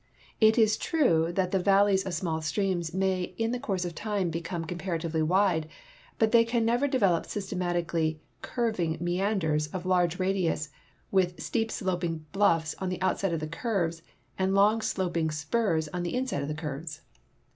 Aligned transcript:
It 0.39 0.57
is 0.57 0.77
true 0.77 1.31
that 1.33 1.51
the 1.51 1.59
valleys 1.59 2.07
of 2.07 2.15
small 2.15 2.41
streams 2.41 2.91
may 2.91 3.35
in 3.37 3.51
the 3.51 3.59
course 3.59 3.85
of 3.85 3.93
time 3.93 4.31
become 4.31 4.65
compara 4.65 4.99
tively 4.99 5.21
wide, 5.21 5.67
but 6.17 6.31
the}^ 6.31 6.47
can 6.47 6.65
never 6.65 6.87
develop 6.87 7.25
S3'stematically 7.27 8.17
curv 8.41 8.79
ing 8.79 8.97
meanders 8.99 9.67
of 9.67 9.85
large 9.85 10.17
radius 10.17 10.69
with 11.11 11.39
steep 11.39 11.69
sloping 11.69 12.25
bluffs 12.31 12.73
on 12.79 12.89
the 12.89 12.99
'outside 12.99 13.31
of 13.33 13.41
the 13.41 13.45
curves 13.47 14.01
and 14.39 14.55
long 14.55 14.81
sloi»ing 14.81 15.29
spurs 15.29 15.87
on 15.89 16.01
the 16.01 16.15
inside 16.15 16.41
of 16.41 16.47
the 16.47 16.55
curves. 16.55 17.01